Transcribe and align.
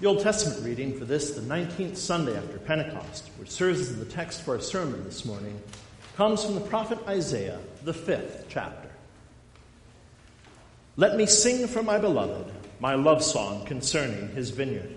The 0.00 0.06
Old 0.06 0.20
Testament 0.20 0.64
reading 0.64 0.98
for 0.98 1.04
this, 1.04 1.32
the 1.32 1.42
19th 1.42 1.98
Sunday 1.98 2.34
after 2.34 2.56
Pentecost, 2.56 3.28
which 3.38 3.50
serves 3.50 3.80
as 3.80 3.98
the 3.98 4.06
text 4.06 4.40
for 4.40 4.54
our 4.54 4.60
sermon 4.62 5.04
this 5.04 5.26
morning, 5.26 5.60
comes 6.16 6.42
from 6.42 6.54
the 6.54 6.62
prophet 6.62 6.98
Isaiah, 7.06 7.58
the 7.84 7.92
fifth 7.92 8.46
chapter. 8.48 8.88
Let 10.96 11.18
me 11.18 11.26
sing 11.26 11.68
for 11.68 11.82
my 11.82 11.98
beloved 11.98 12.50
my 12.80 12.94
love 12.94 13.22
song 13.22 13.66
concerning 13.66 14.30
his 14.30 14.48
vineyard. 14.48 14.90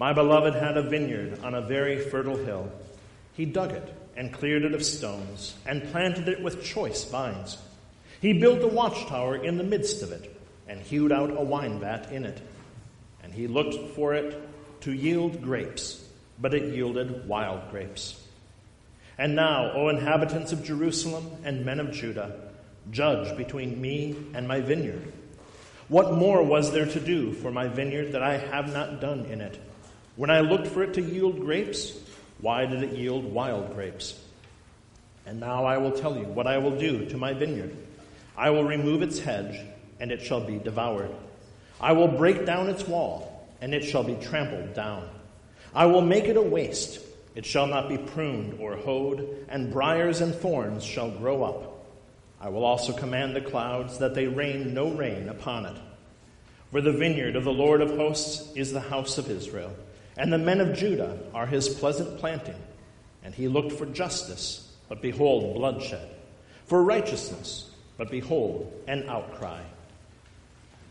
My 0.00 0.12
beloved 0.12 0.54
had 0.54 0.76
a 0.76 0.82
vineyard 0.82 1.38
on 1.44 1.54
a 1.54 1.62
very 1.62 2.00
fertile 2.00 2.36
hill. 2.36 2.68
He 3.34 3.44
dug 3.44 3.70
it 3.70 3.94
and 4.16 4.32
cleared 4.32 4.64
it 4.64 4.74
of 4.74 4.84
stones 4.84 5.54
and 5.66 5.88
planted 5.92 6.26
it 6.26 6.42
with 6.42 6.64
choice 6.64 7.04
vines. 7.04 7.58
He 8.20 8.32
built 8.32 8.60
a 8.62 8.66
watchtower 8.66 9.36
in 9.36 9.56
the 9.56 9.62
midst 9.62 10.02
of 10.02 10.10
it 10.10 10.36
and 10.66 10.80
hewed 10.80 11.12
out 11.12 11.30
a 11.30 11.44
wine 11.44 11.78
vat 11.78 12.10
in 12.10 12.24
it 12.24 12.42
and 13.30 13.38
he 13.38 13.46
looked 13.46 13.94
for 13.94 14.12
it 14.12 14.36
to 14.80 14.92
yield 14.92 15.40
grapes, 15.40 16.04
but 16.40 16.52
it 16.52 16.74
yielded 16.74 17.28
wild 17.28 17.70
grapes. 17.70 18.20
And 19.18 19.36
now, 19.36 19.70
O 19.72 19.88
inhabitants 19.88 20.50
of 20.50 20.64
Jerusalem 20.64 21.30
and 21.44 21.64
men 21.64 21.78
of 21.78 21.92
Judah, 21.92 22.50
judge 22.90 23.36
between 23.36 23.80
me 23.80 24.16
and 24.34 24.48
my 24.48 24.60
vineyard. 24.60 25.12
What 25.86 26.14
more 26.14 26.42
was 26.42 26.72
there 26.72 26.86
to 26.86 26.98
do 26.98 27.32
for 27.32 27.52
my 27.52 27.68
vineyard 27.68 28.12
that 28.12 28.22
I 28.22 28.38
have 28.38 28.72
not 28.72 29.00
done 29.00 29.26
in 29.26 29.40
it? 29.40 29.60
When 30.16 30.30
I 30.30 30.40
looked 30.40 30.66
for 30.66 30.82
it 30.82 30.94
to 30.94 31.02
yield 31.02 31.38
grapes, 31.38 31.96
why 32.40 32.66
did 32.66 32.82
it 32.82 32.96
yield 32.96 33.24
wild 33.24 33.74
grapes? 33.74 34.18
And 35.24 35.38
now 35.38 35.66
I 35.66 35.78
will 35.78 35.92
tell 35.92 36.16
you 36.16 36.24
what 36.24 36.48
I 36.48 36.58
will 36.58 36.76
do 36.76 37.04
to 37.06 37.16
my 37.16 37.32
vineyard. 37.32 37.76
I 38.36 38.50
will 38.50 38.64
remove 38.64 39.02
its 39.02 39.20
hedge, 39.20 39.60
and 40.00 40.10
it 40.10 40.20
shall 40.20 40.40
be 40.40 40.58
devoured. 40.58 41.14
I 41.80 41.92
will 41.92 42.08
break 42.08 42.44
down 42.44 42.68
its 42.68 42.86
wall, 42.86 43.48
and 43.60 43.74
it 43.74 43.84
shall 43.84 44.02
be 44.02 44.14
trampled 44.16 44.74
down. 44.74 45.08
I 45.74 45.86
will 45.86 46.02
make 46.02 46.24
it 46.24 46.36
a 46.36 46.42
waste. 46.42 47.00
It 47.34 47.46
shall 47.46 47.66
not 47.66 47.88
be 47.88 47.96
pruned 47.96 48.60
or 48.60 48.76
hoed, 48.76 49.46
and 49.48 49.72
briers 49.72 50.20
and 50.20 50.34
thorns 50.34 50.84
shall 50.84 51.10
grow 51.10 51.42
up. 51.42 51.86
I 52.40 52.48
will 52.48 52.64
also 52.64 52.92
command 52.92 53.36
the 53.36 53.40
clouds 53.40 53.98
that 53.98 54.14
they 54.14 54.26
rain 54.26 54.74
no 54.74 54.90
rain 54.90 55.28
upon 55.28 55.66
it. 55.66 55.76
For 56.70 56.80
the 56.80 56.92
vineyard 56.92 57.36
of 57.36 57.44
the 57.44 57.52
Lord 57.52 57.80
of 57.80 57.96
hosts 57.96 58.52
is 58.56 58.72
the 58.72 58.80
house 58.80 59.18
of 59.18 59.30
Israel, 59.30 59.74
and 60.16 60.32
the 60.32 60.38
men 60.38 60.60
of 60.60 60.76
Judah 60.76 61.18
are 61.34 61.46
his 61.46 61.68
pleasant 61.68 62.18
planting. 62.18 62.60
And 63.22 63.34
he 63.34 63.48
looked 63.48 63.72
for 63.72 63.86
justice, 63.86 64.72
but 64.88 65.02
behold, 65.02 65.54
bloodshed, 65.54 66.08
for 66.66 66.82
righteousness, 66.82 67.70
but 67.96 68.10
behold, 68.10 68.72
an 68.86 69.08
outcry. 69.08 69.60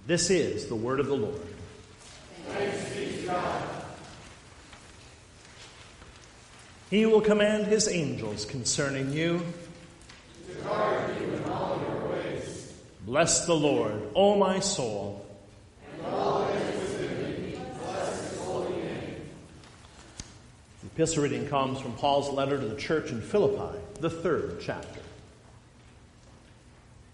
This 0.10 0.32
is 0.32 0.66
the 0.66 0.76
word 0.76 1.00
of 1.00 1.06
the 1.06 1.16
Lord. 1.16 1.40
He 6.90 7.06
will 7.06 7.22
command 7.22 7.68
his 7.68 7.88
angels 7.88 8.44
concerning 8.44 9.14
you. 9.14 9.46
You 10.48 10.56
in 10.56 11.44
all 11.52 11.80
your 11.80 12.08
ways. 12.10 12.74
Bless 13.06 13.46
the 13.46 13.54
Lord, 13.54 14.02
O 14.16 14.36
my 14.36 14.60
soul. 14.62 15.28
The 16.02 16.08
epistle 20.96 21.22
reading 21.22 21.48
comes 21.50 21.80
from 21.80 21.94
Paul's 21.94 22.34
letter 22.34 22.58
to 22.58 22.66
the 22.66 22.78
church 22.78 23.12
in 23.12 23.22
Philippi, 23.22 23.78
the 24.00 24.10
third 24.10 24.58
chapter. 24.60 24.99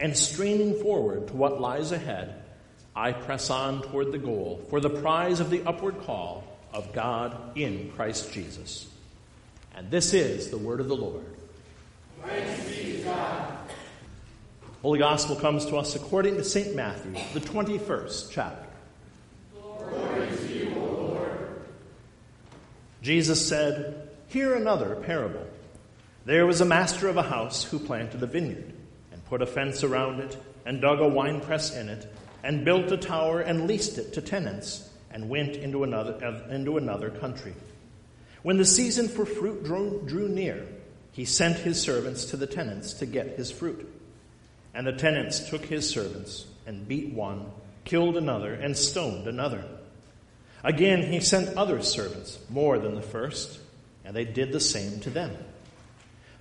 and 0.00 0.16
straining 0.16 0.74
forward 0.82 1.28
to 1.28 1.36
what 1.36 1.60
lies 1.60 1.92
ahead, 1.92 2.42
I 2.96 3.12
press 3.12 3.50
on 3.50 3.82
toward 3.82 4.12
the 4.12 4.18
goal 4.18 4.64
for 4.70 4.80
the 4.80 4.90
prize 4.90 5.40
of 5.40 5.50
the 5.50 5.62
upward 5.64 6.00
call 6.02 6.42
of 6.72 6.92
God 6.92 7.56
in 7.56 7.92
Christ 7.94 8.32
Jesus. 8.32 8.88
And 9.76 9.90
this 9.90 10.14
is 10.14 10.50
the 10.50 10.58
word 10.58 10.80
of 10.80 10.88
the 10.88 10.96
Lord. 10.96 11.24
Holy 14.82 14.98
Gospel 14.98 15.36
comes 15.36 15.66
to 15.66 15.76
us 15.76 15.94
according 15.94 16.36
to 16.36 16.44
St. 16.44 16.74
Matthew, 16.74 17.12
the 17.34 17.40
21st 17.40 18.30
chapter. 18.30 18.68
You. 20.48 21.48
Jesus 23.02 23.46
said, 23.46 24.08
Hear 24.28 24.54
another 24.54 24.96
parable. 24.96 25.46
There 26.24 26.46
was 26.46 26.62
a 26.62 26.64
master 26.64 27.08
of 27.08 27.18
a 27.18 27.22
house 27.22 27.64
who 27.64 27.78
planted 27.78 28.22
a 28.22 28.26
vineyard 28.26 28.72
put 29.30 29.40
a 29.40 29.46
fence 29.46 29.82
around 29.82 30.20
it, 30.20 30.36
and 30.66 30.82
dug 30.82 31.00
a 31.00 31.08
winepress 31.08 31.74
in 31.74 31.88
it, 31.88 32.12
and 32.44 32.64
built 32.64 32.92
a 32.92 32.96
tower 32.98 33.40
and 33.40 33.66
leased 33.66 33.96
it 33.96 34.12
to 34.12 34.20
tenants, 34.20 34.90
and 35.10 35.30
went 35.30 35.56
into 35.56 35.84
another, 35.84 36.12
uh, 36.22 36.52
into 36.52 36.76
another 36.76 37.08
country. 37.08 37.54
When 38.42 38.58
the 38.58 38.64
season 38.64 39.08
for 39.08 39.24
fruit 39.24 39.64
drew, 39.64 40.02
drew 40.04 40.28
near, 40.28 40.66
he 41.12 41.24
sent 41.24 41.58
his 41.58 41.80
servants 41.80 42.26
to 42.26 42.36
the 42.36 42.46
tenants 42.46 42.94
to 42.94 43.06
get 43.06 43.36
his 43.36 43.50
fruit. 43.50 43.88
And 44.74 44.86
the 44.86 44.92
tenants 44.92 45.48
took 45.48 45.64
his 45.64 45.88
servants 45.88 46.46
and 46.66 46.86
beat 46.86 47.12
one, 47.12 47.50
killed 47.84 48.16
another, 48.16 48.54
and 48.54 48.76
stoned 48.76 49.26
another. 49.26 49.64
Again, 50.62 51.10
he 51.10 51.20
sent 51.20 51.56
other 51.56 51.82
servants, 51.82 52.38
more 52.48 52.78
than 52.78 52.94
the 52.94 53.02
first, 53.02 53.58
and 54.04 54.14
they 54.14 54.24
did 54.24 54.52
the 54.52 54.60
same 54.60 55.00
to 55.00 55.10
them. 55.10 55.36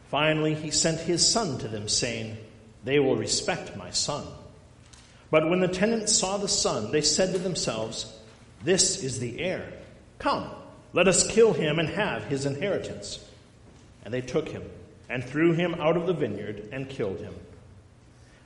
Finally, 0.10 0.56
he 0.56 0.72
sent 0.72 1.00
his 1.00 1.28
son 1.28 1.58
to 1.60 1.68
them, 1.68 1.88
saying, 1.88 2.38
they 2.84 3.00
will 3.00 3.16
respect 3.16 3.76
my 3.76 3.92
son. 3.92 4.26
But 5.32 5.50
when 5.50 5.60
the 5.60 5.68
tenants 5.68 6.16
saw 6.16 6.38
the 6.38 6.48
son, 6.48 6.92
they 6.92 7.02
said 7.02 7.34
to 7.34 7.40
themselves, 7.40 8.12
This 8.64 9.04
is 9.04 9.20
the 9.20 9.40
heir. 9.40 9.72
Come, 10.18 10.50
let 10.94 11.08
us 11.08 11.30
kill 11.30 11.54
him 11.54 11.80
and 11.80 11.90
have 11.90 12.26
his 12.26 12.46
inheritance. 12.46 13.24
And 14.04 14.14
they 14.14 14.22
took 14.22 14.50
him 14.50 14.64
and 15.10 15.24
threw 15.24 15.54
him 15.54 15.76
out 15.76 15.98
of 15.98 16.08
the 16.08 16.14
vineyard 16.14 16.70
and 16.72 16.90
killed 16.90 17.20
him. 17.20 17.34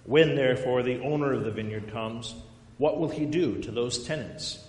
When 0.05 0.35
therefore 0.35 0.83
the 0.83 0.99
owner 1.01 1.31
of 1.33 1.43
the 1.43 1.51
vineyard 1.51 1.91
comes, 1.91 2.35
what 2.77 2.99
will 2.99 3.09
he 3.09 3.25
do 3.25 3.61
to 3.61 3.71
those 3.71 4.05
tenants? 4.05 4.59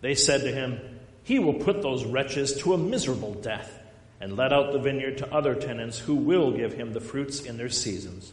They 0.00 0.14
said 0.14 0.40
to 0.42 0.52
him, 0.52 0.80
He 1.22 1.38
will 1.38 1.54
put 1.54 1.82
those 1.82 2.04
wretches 2.04 2.56
to 2.62 2.74
a 2.74 2.78
miserable 2.78 3.34
death 3.34 3.78
and 4.20 4.36
let 4.36 4.52
out 4.52 4.72
the 4.72 4.78
vineyard 4.78 5.18
to 5.18 5.32
other 5.32 5.54
tenants 5.54 5.98
who 5.98 6.14
will 6.14 6.52
give 6.52 6.72
him 6.72 6.92
the 6.92 7.00
fruits 7.00 7.40
in 7.40 7.56
their 7.56 7.68
seasons. 7.68 8.32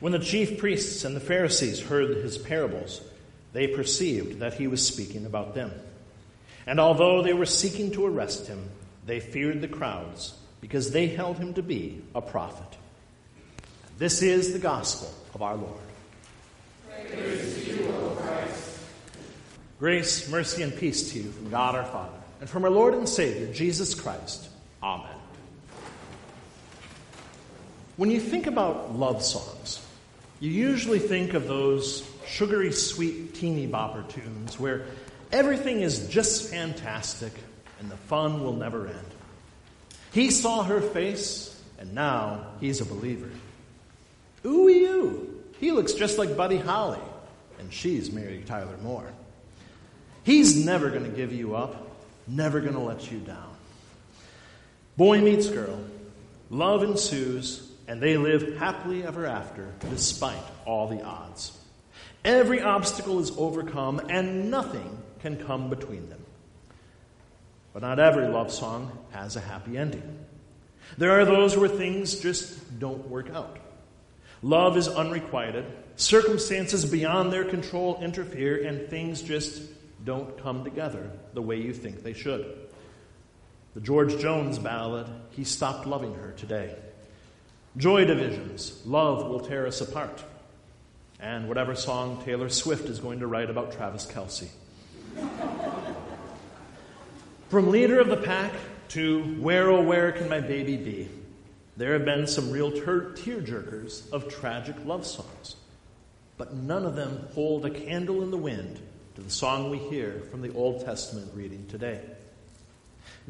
When 0.00 0.12
the 0.12 0.18
chief 0.18 0.58
priests 0.58 1.04
and 1.04 1.14
the 1.14 1.20
Pharisees 1.20 1.80
heard 1.80 2.16
his 2.16 2.38
parables, 2.38 3.02
they 3.52 3.66
perceived 3.66 4.40
that 4.40 4.54
he 4.54 4.66
was 4.66 4.86
speaking 4.86 5.26
about 5.26 5.54
them. 5.54 5.72
And 6.66 6.80
although 6.80 7.22
they 7.22 7.34
were 7.34 7.46
seeking 7.46 7.90
to 7.92 8.06
arrest 8.06 8.46
him, 8.46 8.70
they 9.06 9.20
feared 9.20 9.60
the 9.60 9.68
crowds 9.68 10.34
because 10.60 10.90
they 10.90 11.06
held 11.06 11.38
him 11.38 11.54
to 11.54 11.62
be 11.62 12.02
a 12.14 12.22
prophet. 12.22 12.78
This 13.98 14.22
is 14.22 14.52
the 14.52 14.58
gospel 14.58 15.12
of 15.34 15.42
our 15.42 15.56
Lord. 15.56 15.80
Grace, 19.78 20.28
mercy, 20.28 20.62
and 20.62 20.76
peace 20.76 21.12
to 21.12 21.18
you 21.18 21.30
from 21.30 21.50
God 21.50 21.74
our 21.74 21.84
Father 21.84 22.18
and 22.40 22.48
from 22.48 22.64
our 22.64 22.70
Lord 22.70 22.94
and 22.94 23.08
Savior, 23.08 23.52
Jesus 23.52 23.94
Christ. 23.94 24.48
Amen. 24.82 25.08
When 27.96 28.10
you 28.10 28.20
think 28.20 28.46
about 28.46 28.94
love 28.94 29.22
songs, 29.22 29.86
you 30.40 30.50
usually 30.50 30.98
think 30.98 31.34
of 31.34 31.46
those 31.46 32.08
sugary 32.26 32.72
sweet 32.72 33.34
teeny 33.34 33.68
bopper 33.68 34.08
tunes 34.08 34.58
where 34.58 34.86
everything 35.30 35.82
is 35.82 36.08
just 36.08 36.50
fantastic 36.50 37.32
and 37.78 37.90
the 37.90 37.96
fun 37.96 38.42
will 38.42 38.54
never 38.54 38.86
end. 38.86 39.06
He 40.12 40.30
saw 40.30 40.64
her 40.64 40.80
face, 40.80 41.62
and 41.78 41.94
now 41.94 42.46
he's 42.60 42.80
a 42.80 42.84
believer. 42.84 43.30
Ooh, 44.44 44.68
you. 44.68 45.42
He 45.60 45.72
looks 45.72 45.92
just 45.92 46.18
like 46.18 46.36
Buddy 46.36 46.56
Holly, 46.56 46.98
and 47.58 47.72
she's 47.72 48.10
Mary 48.10 48.42
Tyler 48.46 48.76
Moore. 48.82 49.10
He's 50.24 50.64
never 50.64 50.90
going 50.90 51.04
to 51.04 51.10
give 51.10 51.32
you 51.32 51.54
up, 51.54 51.86
never 52.26 52.60
going 52.60 52.74
to 52.74 52.80
let 52.80 53.10
you 53.10 53.18
down. 53.18 53.54
Boy 54.96 55.20
meets 55.20 55.48
girl, 55.48 55.80
love 56.50 56.82
ensues, 56.82 57.69
and 57.90 58.00
they 58.00 58.16
live 58.16 58.56
happily 58.56 59.02
ever 59.02 59.26
after 59.26 59.74
despite 59.90 60.38
all 60.64 60.86
the 60.86 61.02
odds. 61.02 61.58
Every 62.24 62.62
obstacle 62.62 63.18
is 63.18 63.32
overcome, 63.36 64.00
and 64.08 64.48
nothing 64.48 65.02
can 65.18 65.36
come 65.36 65.68
between 65.70 66.08
them. 66.08 66.24
But 67.72 67.82
not 67.82 67.98
every 67.98 68.28
love 68.28 68.52
song 68.52 68.96
has 69.10 69.34
a 69.34 69.40
happy 69.40 69.76
ending. 69.76 70.24
There 70.98 71.18
are 71.18 71.24
those 71.24 71.56
where 71.56 71.68
things 71.68 72.20
just 72.20 72.78
don't 72.78 73.08
work 73.08 73.28
out. 73.30 73.58
Love 74.40 74.76
is 74.76 74.86
unrequited, 74.86 75.64
circumstances 75.96 76.84
beyond 76.84 77.32
their 77.32 77.44
control 77.44 77.98
interfere, 78.00 78.68
and 78.68 78.88
things 78.88 79.20
just 79.20 79.62
don't 80.04 80.40
come 80.44 80.62
together 80.62 81.10
the 81.34 81.42
way 81.42 81.56
you 81.56 81.74
think 81.74 82.04
they 82.04 82.12
should. 82.12 82.56
The 83.74 83.80
George 83.80 84.16
Jones 84.20 84.60
ballad, 84.60 85.08
He 85.30 85.42
Stopped 85.42 85.88
Loving 85.88 86.14
Her 86.14 86.30
Today. 86.36 86.76
Joy 87.76 88.04
Division's, 88.04 88.84
Love 88.84 89.28
Will 89.28 89.38
Tear 89.38 89.64
Us 89.64 89.80
Apart. 89.80 90.24
And 91.20 91.46
whatever 91.46 91.76
song 91.76 92.20
Taylor 92.24 92.48
Swift 92.48 92.88
is 92.88 92.98
going 92.98 93.20
to 93.20 93.28
write 93.28 93.48
about 93.48 93.72
Travis 93.72 94.06
Kelce. 94.06 94.48
From 97.48 97.70
leader 97.70 98.00
of 98.00 98.08
the 98.08 98.16
pack 98.16 98.52
to 98.88 99.22
Where 99.38 99.70
Oh 99.70 99.82
Where 99.82 100.10
Can 100.10 100.28
My 100.28 100.40
Baby 100.40 100.76
Be, 100.78 101.08
there 101.76 101.92
have 101.92 102.04
been 102.04 102.26
some 102.26 102.50
real 102.50 102.72
ter- 102.72 103.12
tearjerkers 103.12 104.10
of 104.10 104.28
tragic 104.28 104.74
love 104.84 105.06
songs. 105.06 105.54
But 106.38 106.54
none 106.54 106.84
of 106.84 106.96
them 106.96 107.28
hold 107.34 107.64
a 107.66 107.70
candle 107.70 108.24
in 108.24 108.32
the 108.32 108.36
wind 108.36 108.80
to 109.14 109.20
the 109.20 109.30
song 109.30 109.70
we 109.70 109.78
hear 109.78 110.22
from 110.32 110.42
the 110.42 110.52
Old 110.54 110.84
Testament 110.84 111.30
reading 111.34 111.66
today. 111.68 112.00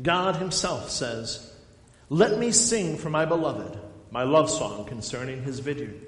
God 0.01 0.37
Himself 0.37 0.89
says, 0.89 1.55
Let 2.09 2.39
me 2.39 2.53
sing 2.53 2.97
for 2.97 3.11
my 3.11 3.27
beloved 3.27 3.79
my 4.11 4.23
love 4.23 4.51
song 4.51 4.85
concerning 4.85 5.43
his 5.43 5.61
vineyard. 5.61 6.01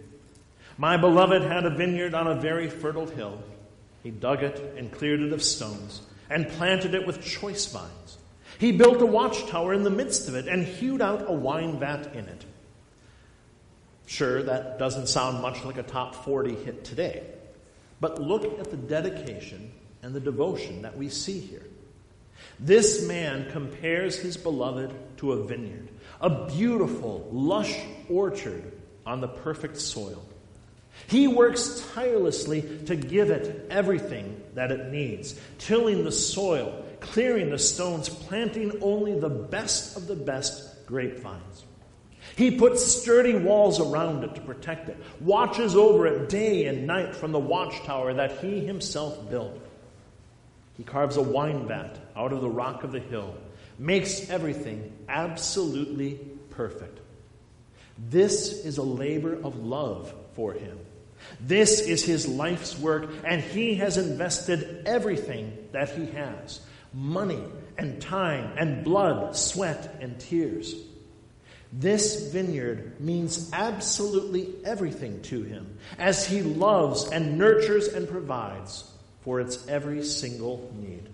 My 0.78 0.96
beloved 0.96 1.42
had 1.42 1.64
a 1.64 1.70
vineyard 1.70 2.14
on 2.14 2.26
a 2.26 2.34
very 2.34 2.68
fertile 2.68 3.06
hill. 3.06 3.42
He 4.02 4.10
dug 4.10 4.42
it 4.42 4.74
and 4.76 4.90
cleared 4.90 5.20
it 5.20 5.32
of 5.32 5.42
stones 5.42 6.02
and 6.28 6.48
planted 6.48 6.94
it 6.94 7.06
with 7.06 7.22
choice 7.22 7.66
vines. 7.66 8.18
He 8.58 8.72
built 8.72 9.00
a 9.02 9.06
watchtower 9.06 9.74
in 9.74 9.82
the 9.82 9.90
midst 9.90 10.28
of 10.28 10.34
it 10.34 10.48
and 10.48 10.64
hewed 10.64 11.02
out 11.02 11.28
a 11.28 11.32
wine 11.32 11.78
vat 11.78 12.14
in 12.14 12.26
it. 12.26 12.44
Sure, 14.06 14.42
that 14.42 14.78
doesn't 14.78 15.08
sound 15.08 15.40
much 15.40 15.64
like 15.64 15.78
a 15.78 15.82
top 15.82 16.14
40 16.14 16.54
hit 16.54 16.84
today. 16.84 17.22
But 18.00 18.20
look 18.20 18.44
at 18.58 18.70
the 18.70 18.76
dedication 18.76 19.72
and 20.02 20.14
the 20.14 20.20
devotion 20.20 20.82
that 20.82 20.96
we 20.96 21.08
see 21.08 21.38
here. 21.38 21.62
This 22.58 23.06
man 23.06 23.50
compares 23.50 24.16
his 24.16 24.36
beloved 24.36 24.92
to 25.18 25.32
a 25.32 25.44
vineyard, 25.44 25.88
a 26.20 26.46
beautiful, 26.46 27.28
lush 27.32 27.78
orchard 28.08 28.72
on 29.04 29.20
the 29.20 29.28
perfect 29.28 29.78
soil. 29.78 30.22
He 31.06 31.26
works 31.26 31.86
tirelessly 31.94 32.62
to 32.86 32.96
give 32.96 33.30
it 33.30 33.66
everything 33.70 34.42
that 34.54 34.70
it 34.70 34.92
needs, 34.92 35.38
tilling 35.58 36.04
the 36.04 36.12
soil, 36.12 36.84
clearing 37.00 37.50
the 37.50 37.58
stones, 37.58 38.08
planting 38.08 38.82
only 38.82 39.18
the 39.18 39.28
best 39.28 39.96
of 39.96 40.06
the 40.06 40.16
best 40.16 40.86
grapevines. 40.86 41.64
He 42.36 42.52
puts 42.52 42.84
sturdy 42.84 43.34
walls 43.34 43.80
around 43.80 44.24
it 44.24 44.34
to 44.36 44.40
protect 44.40 44.88
it, 44.88 44.96
watches 45.20 45.74
over 45.74 46.06
it 46.06 46.28
day 46.28 46.66
and 46.66 46.86
night 46.86 47.16
from 47.16 47.32
the 47.32 47.38
watchtower 47.38 48.14
that 48.14 48.38
he 48.38 48.60
himself 48.60 49.28
built. 49.28 49.60
He 50.76 50.84
carves 50.84 51.16
a 51.16 51.22
wine 51.22 51.66
vat 51.66 51.98
out 52.16 52.32
of 52.32 52.40
the 52.40 52.48
rock 52.48 52.84
of 52.84 52.92
the 52.92 53.00
hill, 53.00 53.36
makes 53.78 54.30
everything 54.30 54.92
absolutely 55.08 56.20
perfect. 56.50 57.00
This 58.08 58.64
is 58.64 58.78
a 58.78 58.82
labor 58.82 59.34
of 59.42 59.56
love 59.56 60.12
for 60.34 60.52
him. 60.52 60.78
This 61.40 61.80
is 61.80 62.04
his 62.04 62.26
life's 62.26 62.78
work, 62.78 63.10
and 63.24 63.40
he 63.40 63.76
has 63.76 63.96
invested 63.96 64.82
everything 64.86 65.56
that 65.72 65.90
he 65.90 66.06
has 66.06 66.60
money 66.92 67.42
and 67.78 68.00
time 68.02 68.52
and 68.58 68.84
blood, 68.84 69.36
sweat 69.36 69.96
and 70.00 70.18
tears. 70.18 70.74
This 71.72 72.30
vineyard 72.30 73.00
means 73.00 73.50
absolutely 73.52 74.52
everything 74.64 75.22
to 75.22 75.42
him 75.42 75.78
as 75.98 76.26
he 76.26 76.42
loves 76.42 77.10
and 77.10 77.38
nurtures 77.38 77.88
and 77.88 78.06
provides 78.06 78.90
for 79.22 79.40
its 79.40 79.66
every 79.68 80.04
single 80.04 80.70
need. 80.76 81.08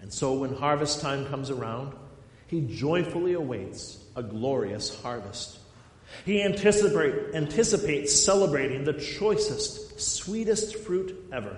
And 0.00 0.12
so 0.12 0.32
when 0.32 0.54
harvest 0.54 1.00
time 1.00 1.26
comes 1.26 1.50
around, 1.50 1.94
he 2.50 2.62
joyfully 2.62 3.34
awaits 3.34 4.02
a 4.16 4.24
glorious 4.24 5.00
harvest. 5.02 5.60
He 6.24 6.42
anticipate, 6.42 7.32
anticipates 7.32 8.12
celebrating 8.12 8.82
the 8.82 8.92
choicest, 8.92 10.00
sweetest 10.00 10.74
fruit 10.78 11.16
ever. 11.32 11.56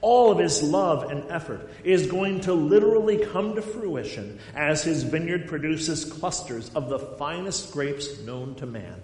All 0.00 0.32
of 0.32 0.40
his 0.40 0.60
love 0.60 1.08
and 1.12 1.30
effort 1.30 1.70
is 1.84 2.08
going 2.08 2.40
to 2.42 2.52
literally 2.52 3.24
come 3.26 3.54
to 3.54 3.62
fruition 3.62 4.40
as 4.56 4.82
his 4.82 5.04
vineyard 5.04 5.46
produces 5.46 6.04
clusters 6.04 6.68
of 6.74 6.88
the 6.88 6.98
finest 6.98 7.72
grapes 7.72 8.18
known 8.22 8.56
to 8.56 8.66
man. 8.66 9.00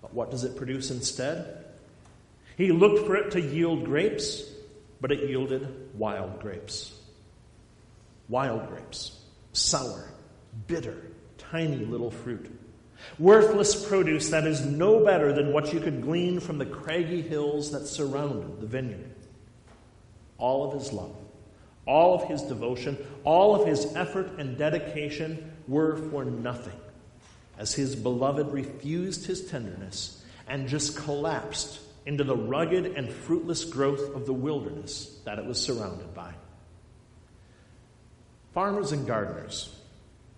But 0.00 0.14
what 0.14 0.30
does 0.30 0.44
it 0.44 0.56
produce 0.56 0.90
instead? 0.90 1.66
He 2.56 2.72
looked 2.72 3.06
for 3.06 3.14
it 3.16 3.32
to 3.32 3.40
yield 3.42 3.84
grapes, 3.84 4.42
but 5.02 5.12
it 5.12 5.28
yielded 5.28 5.98
wild 5.98 6.40
grapes. 6.40 6.94
Wild 8.30 8.66
grapes, 8.70 9.19
sour, 9.52 10.12
bitter, 10.66 10.96
tiny 11.38 11.84
little 11.84 12.10
fruit. 12.10 12.50
Worthless 13.18 13.86
produce 13.88 14.30
that 14.30 14.46
is 14.46 14.64
no 14.64 15.04
better 15.04 15.32
than 15.32 15.52
what 15.52 15.72
you 15.72 15.80
could 15.80 16.02
glean 16.02 16.40
from 16.40 16.58
the 16.58 16.66
craggy 16.66 17.22
hills 17.22 17.72
that 17.72 17.86
surrounded 17.86 18.60
the 18.60 18.66
vineyard. 18.66 19.14
All 20.38 20.68
of 20.68 20.78
his 20.78 20.92
love, 20.92 21.16
all 21.86 22.14
of 22.14 22.28
his 22.28 22.42
devotion, 22.42 22.96
all 23.24 23.60
of 23.60 23.66
his 23.66 23.94
effort 23.94 24.38
and 24.38 24.56
dedication 24.56 25.52
were 25.66 25.96
for 25.96 26.24
nothing 26.24 26.78
as 27.58 27.74
his 27.74 27.94
beloved 27.94 28.52
refused 28.52 29.26
his 29.26 29.44
tenderness 29.50 30.24
and 30.48 30.66
just 30.66 30.96
collapsed 30.96 31.78
into 32.06 32.24
the 32.24 32.36
rugged 32.36 32.86
and 32.86 33.12
fruitless 33.12 33.64
growth 33.64 34.14
of 34.16 34.24
the 34.24 34.32
wilderness 34.32 35.18
that 35.24 35.38
it 35.38 35.44
was 35.44 35.60
surrounded 35.60 36.14
by. 36.14 36.32
Farmers 38.54 38.92
and 38.92 39.06
gardeners, 39.06 39.74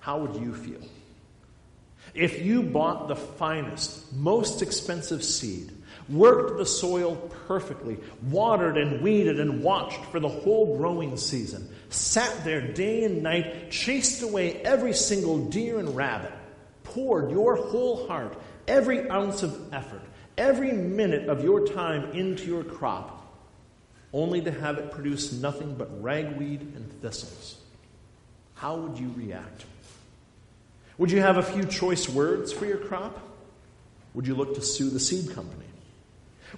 how 0.00 0.18
would 0.18 0.40
you 0.40 0.54
feel? 0.54 0.80
If 2.14 2.42
you 2.42 2.62
bought 2.62 3.08
the 3.08 3.16
finest, 3.16 4.12
most 4.12 4.60
expensive 4.60 5.24
seed, 5.24 5.70
worked 6.08 6.58
the 6.58 6.66
soil 6.66 7.16
perfectly, 7.46 7.96
watered 8.28 8.76
and 8.76 9.00
weeded 9.00 9.40
and 9.40 9.62
watched 9.62 10.04
for 10.06 10.20
the 10.20 10.28
whole 10.28 10.76
growing 10.76 11.16
season, 11.16 11.68
sat 11.88 12.44
there 12.44 12.60
day 12.72 13.04
and 13.04 13.22
night, 13.22 13.70
chased 13.70 14.22
away 14.22 14.56
every 14.62 14.92
single 14.92 15.46
deer 15.46 15.78
and 15.78 15.96
rabbit, 15.96 16.32
poured 16.84 17.30
your 17.30 17.56
whole 17.56 18.06
heart, 18.06 18.36
every 18.68 19.08
ounce 19.08 19.42
of 19.42 19.72
effort, 19.72 20.02
every 20.36 20.72
minute 20.72 21.28
of 21.28 21.42
your 21.42 21.66
time 21.66 22.10
into 22.12 22.44
your 22.44 22.64
crop, 22.64 23.20
only 24.12 24.42
to 24.42 24.50
have 24.50 24.76
it 24.76 24.90
produce 24.92 25.32
nothing 25.32 25.74
but 25.74 26.02
ragweed 26.02 26.60
and 26.60 26.92
thistles, 27.00 27.61
how 28.62 28.76
would 28.76 28.96
you 28.96 29.12
react? 29.16 29.64
Would 30.96 31.10
you 31.10 31.20
have 31.20 31.36
a 31.36 31.42
few 31.42 31.64
choice 31.64 32.08
words 32.08 32.52
for 32.52 32.64
your 32.64 32.76
crop? 32.76 33.18
Would 34.14 34.28
you 34.28 34.36
look 34.36 34.54
to 34.54 34.62
sue 34.62 34.88
the 34.88 35.00
seed 35.00 35.34
company? 35.34 35.64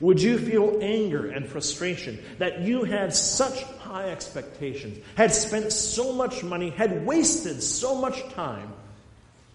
Would 0.01 0.21
you 0.21 0.37
feel 0.37 0.81
anger 0.83 1.31
and 1.31 1.49
frustration 1.49 2.23
that 2.37 2.61
you 2.61 2.85
had 2.85 3.15
such 3.15 3.63
high 3.79 4.11
expectations, 4.11 4.99
had 5.15 5.33
spent 5.33 5.73
so 5.73 6.13
much 6.13 6.45
money, 6.45 6.69
had 6.69 7.07
wasted 7.07 7.63
so 7.63 7.95
much 7.95 8.23
time, 8.35 8.71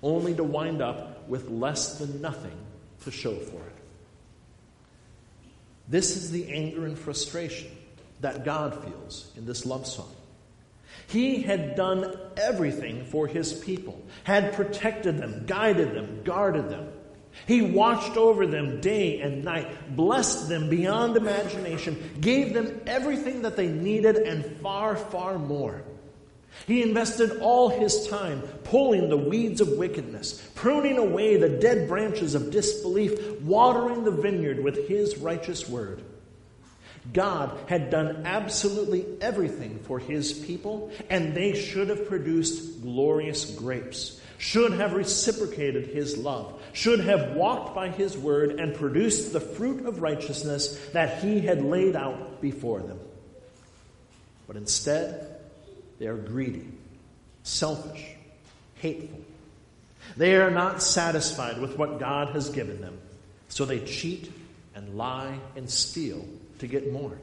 only 0.02 0.34
to 0.34 0.44
wind 0.44 0.82
up 0.82 1.30
with 1.30 1.52
less 1.52 2.00
than 2.00 2.20
nothing 2.20 2.58
to 3.04 3.12
show 3.12 3.36
for 3.36 3.58
it? 3.58 3.76
This 5.88 6.18
is 6.18 6.32
the 6.32 6.52
anger 6.52 6.88
and 6.88 6.98
frustration 6.98 7.70
that 8.22 8.44
God 8.44 8.74
feels 8.84 9.32
in 9.38 9.46
this 9.46 9.68
love 9.68 9.86
song. 9.86 10.16
He 11.08 11.42
had 11.42 11.76
done 11.76 12.16
everything 12.38 13.06
for 13.06 13.28
his 13.28 13.54
people, 13.54 14.02
had 14.24 14.54
protected 14.54 15.18
them, 15.18 15.46
guided 15.46 15.94
them, 15.94 16.22
guarded 16.24 16.70
them. 16.70 16.90
He 17.48 17.62
watched 17.62 18.18
over 18.18 18.46
them 18.46 18.82
day 18.82 19.22
and 19.22 19.44
night, 19.44 19.96
blessed 19.96 20.50
them 20.50 20.70
beyond 20.70 21.16
imagination, 21.16 22.18
gave 22.20 22.54
them 22.54 22.82
everything 22.86 23.44
that 23.44 23.56
they 23.56 23.68
needed 23.68 24.18
and 24.18 24.46
far, 24.62 24.96
far 24.96 25.40
more. 25.40 25.84
He 26.68 26.82
invested 26.82 27.40
all 27.40 27.70
his 27.70 28.08
time 28.08 28.42
pulling 28.64 29.10
the 29.10 29.18
weeds 29.18 29.62
of 29.62 29.70
wickedness, 29.70 30.48
pruning 30.56 30.98
away 30.98 31.38
the 31.38 31.50
dead 31.50 31.88
branches 31.88 32.36
of 32.36 32.52
disbelief, 32.52 33.42
watering 33.42 34.04
the 34.04 34.12
vineyard 34.12 34.64
with 34.64 34.88
his 34.88 35.18
righteous 35.18 35.70
word. 35.70 36.04
God 37.14 37.58
had 37.68 37.90
done 37.90 38.24
absolutely 38.26 39.06
everything 39.22 39.80
for 39.80 40.00
his 40.00 40.34
people, 40.34 40.92
and 41.10 41.34
they 41.34 41.54
should 41.54 41.90
have 41.90 42.08
produced 42.08 42.82
glorious 42.82 43.46
grapes, 43.52 44.20
should 44.38 44.74
have 44.74 44.94
reciprocated 44.94 45.88
his 45.88 46.18
love, 46.18 46.62
should 46.74 47.00
have 47.02 47.36
walked 47.36 47.74
by 47.74 47.90
his 47.90 48.18
word 48.18 48.60
and 48.60 48.76
produced 48.76 49.34
the 49.34 49.40
fruit 49.40 49.86
of 49.86 50.02
righteousness 50.02 50.78
that 50.94 51.24
he 51.24 51.40
had 51.40 51.64
laid 51.64 51.96
out 51.96 52.42
before 52.42 52.80
them. 52.80 53.00
But 54.46 54.56
instead, 54.56 55.40
they 56.00 56.08
are 56.08 56.18
greedy, 56.18 56.68
selfish, 57.44 58.06
hateful. 58.76 59.20
They 60.18 60.36
are 60.36 60.52
not 60.52 60.82
satisfied 60.82 61.62
with 61.62 61.78
what 61.78 62.00
God 62.00 62.30
has 62.30 62.50
given 62.50 62.82
them, 62.82 62.98
so 63.48 63.66
they 63.66 63.80
cheat 63.80 64.32
and 64.76 64.96
lie 64.96 65.38
and 65.56 65.70
steal 65.70 66.26
to 66.60 66.68
get 66.68 66.92
more. 66.92 67.18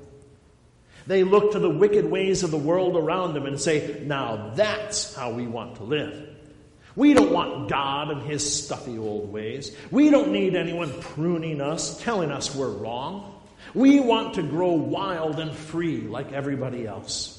They 1.06 1.22
look 1.22 1.52
to 1.52 1.58
the 1.58 1.70
wicked 1.70 2.04
ways 2.04 2.42
of 2.42 2.50
the 2.50 2.58
world 2.58 2.96
around 2.96 3.34
them 3.34 3.46
and 3.46 3.60
say, 3.60 4.02
now 4.04 4.52
that's 4.54 5.14
how 5.14 5.32
we 5.32 5.46
want 5.46 5.76
to 5.76 5.84
live. 5.84 6.30
We 6.96 7.14
don't 7.14 7.30
want 7.30 7.68
God 7.68 8.10
and 8.10 8.22
his 8.22 8.64
stuffy 8.64 8.98
old 8.98 9.30
ways. 9.30 9.76
We 9.90 10.10
don't 10.10 10.32
need 10.32 10.56
anyone 10.56 10.92
pruning 11.00 11.60
us, 11.60 12.02
telling 12.02 12.30
us 12.32 12.54
we're 12.54 12.70
wrong. 12.70 13.34
We 13.74 14.00
want 14.00 14.34
to 14.34 14.42
grow 14.42 14.72
wild 14.72 15.38
and 15.38 15.52
free 15.52 16.00
like 16.00 16.32
everybody 16.32 16.86
else. 16.86 17.32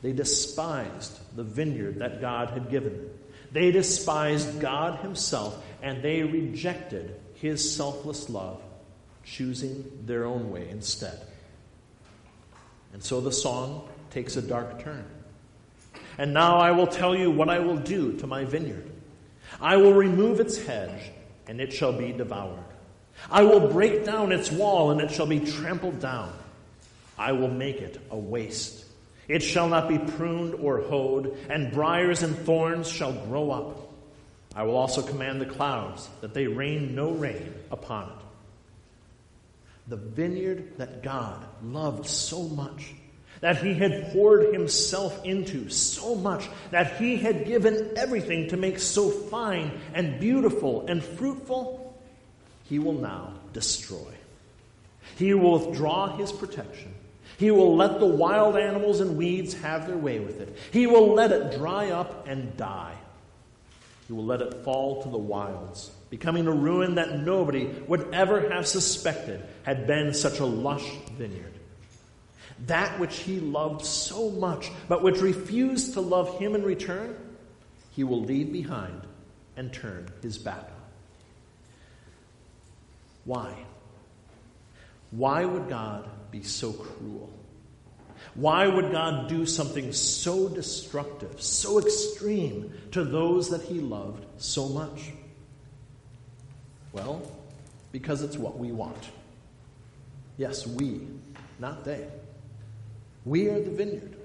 They 0.00 0.12
despised 0.12 1.36
the 1.36 1.44
vineyard 1.44 2.00
that 2.00 2.20
God 2.20 2.50
had 2.50 2.70
given 2.70 2.96
them. 2.96 3.10
They 3.52 3.70
despised 3.70 4.60
God 4.60 4.98
himself 5.00 5.62
and 5.82 6.02
they 6.02 6.22
rejected 6.22 7.14
his 7.34 7.76
selfless 7.76 8.30
love 8.30 8.62
choosing 9.24 10.04
their 10.04 10.24
own 10.24 10.50
way 10.50 10.68
instead. 10.68 11.18
And 12.92 13.02
so 13.02 13.20
the 13.20 13.32
song 13.32 13.88
takes 14.10 14.36
a 14.36 14.42
dark 14.42 14.82
turn. 14.82 15.04
And 16.18 16.34
now 16.34 16.58
I 16.58 16.72
will 16.72 16.86
tell 16.86 17.16
you 17.16 17.30
what 17.30 17.48
I 17.48 17.60
will 17.60 17.78
do 17.78 18.12
to 18.18 18.26
my 18.26 18.44
vineyard. 18.44 18.90
I 19.60 19.76
will 19.76 19.94
remove 19.94 20.40
its 20.40 20.62
hedge, 20.62 21.10
and 21.46 21.60
it 21.60 21.72
shall 21.72 21.92
be 21.92 22.12
devoured. 22.12 22.64
I 23.30 23.42
will 23.42 23.68
break 23.68 24.04
down 24.04 24.32
its 24.32 24.50
wall, 24.50 24.90
and 24.90 25.00
it 25.00 25.10
shall 25.10 25.26
be 25.26 25.40
trampled 25.40 26.00
down. 26.00 26.32
I 27.16 27.32
will 27.32 27.48
make 27.48 27.76
it 27.76 28.00
a 28.10 28.18
waste. 28.18 28.84
It 29.28 29.42
shall 29.42 29.68
not 29.68 29.88
be 29.88 29.98
pruned 29.98 30.54
or 30.54 30.80
hoed, 30.80 31.36
and 31.48 31.72
briers 31.72 32.22
and 32.22 32.36
thorns 32.36 32.88
shall 32.88 33.12
grow 33.12 33.50
up. 33.50 33.92
I 34.54 34.64
will 34.64 34.76
also 34.76 35.00
command 35.00 35.40
the 35.40 35.46
clouds 35.46 36.08
that 36.20 36.34
they 36.34 36.46
rain 36.46 36.94
no 36.94 37.12
rain 37.12 37.54
upon 37.70 38.08
it 38.10 38.22
the 39.86 39.96
vineyard 39.96 40.78
that 40.78 41.02
God 41.02 41.44
loved 41.62 42.06
so 42.06 42.42
much, 42.42 42.94
that 43.40 43.58
he 43.58 43.74
had 43.74 44.12
poured 44.12 44.54
himself 44.54 45.24
into 45.24 45.68
so 45.68 46.14
much, 46.14 46.48
that 46.70 46.96
he 46.96 47.16
had 47.16 47.46
given 47.46 47.92
everything 47.96 48.48
to 48.48 48.56
make 48.56 48.78
so 48.78 49.10
fine 49.10 49.80
and 49.94 50.20
beautiful 50.20 50.86
and 50.86 51.02
fruitful, 51.02 52.00
he 52.64 52.78
will 52.78 52.94
now 52.94 53.34
destroy. 53.52 54.14
He 55.16 55.34
will 55.34 55.58
withdraw 55.58 56.16
his 56.16 56.30
protection. 56.30 56.94
He 57.38 57.50
will 57.50 57.76
let 57.76 57.98
the 57.98 58.06
wild 58.06 58.56
animals 58.56 59.00
and 59.00 59.16
weeds 59.16 59.54
have 59.54 59.86
their 59.86 59.96
way 59.96 60.20
with 60.20 60.40
it. 60.40 60.56
He 60.70 60.86
will 60.86 61.14
let 61.14 61.32
it 61.32 61.58
dry 61.58 61.90
up 61.90 62.28
and 62.28 62.56
die. 62.56 62.96
He 64.06 64.12
will 64.12 64.24
let 64.24 64.42
it 64.42 64.62
fall 64.64 65.02
to 65.02 65.08
the 65.08 65.18
wilds 65.18 65.90
becoming 66.12 66.46
a 66.46 66.52
ruin 66.52 66.96
that 66.96 67.18
nobody 67.18 67.64
would 67.88 68.12
ever 68.12 68.50
have 68.50 68.66
suspected 68.66 69.42
had 69.64 69.86
been 69.86 70.14
such 70.14 70.38
a 70.38 70.44
lush 70.44 70.88
vineyard. 71.16 71.52
That 72.66 72.98
which 73.00 73.18
he 73.18 73.40
loved 73.40 73.84
so 73.84 74.30
much, 74.30 74.70
but 74.88 75.02
which 75.02 75.20
refused 75.20 75.94
to 75.94 76.00
love 76.00 76.38
him 76.38 76.54
in 76.54 76.62
return, 76.62 77.16
he 77.90 78.04
will 78.04 78.22
leave 78.22 78.52
behind 78.52 79.02
and 79.56 79.72
turn 79.72 80.08
his 80.22 80.38
back 80.38 80.64
on. 80.64 80.82
Why? 83.24 83.54
Why 85.10 85.44
would 85.44 85.68
God 85.68 86.08
be 86.30 86.42
so 86.42 86.72
cruel? 86.72 87.30
Why 88.34 88.66
would 88.66 88.92
God 88.92 89.28
do 89.28 89.44
something 89.44 89.92
so 89.92 90.48
destructive, 90.48 91.42
so 91.42 91.78
extreme 91.78 92.72
to 92.92 93.04
those 93.04 93.50
that 93.50 93.62
he 93.62 93.80
loved 93.80 94.24
so 94.38 94.68
much? 94.68 95.10
Well, 96.92 97.22
because 97.90 98.22
it's 98.22 98.38
what 98.38 98.58
we 98.58 98.72
want. 98.72 99.10
Yes, 100.36 100.66
we, 100.66 101.06
not 101.58 101.84
they. 101.84 102.06
We 103.24 103.48
are 103.48 103.60
the 103.60 103.70
vineyard. 103.70 104.16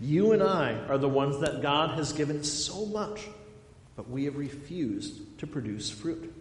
You 0.00 0.32
and 0.32 0.42
I 0.42 0.74
are 0.88 0.98
the 0.98 1.08
ones 1.08 1.40
that 1.40 1.62
God 1.62 1.96
has 1.98 2.12
given 2.12 2.44
so 2.44 2.86
much, 2.86 3.20
but 3.96 4.10
we 4.10 4.24
have 4.24 4.36
refused 4.36 5.38
to 5.38 5.46
produce 5.46 5.90
fruit. 5.90 6.32